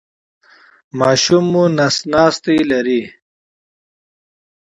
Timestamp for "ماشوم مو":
0.99-1.63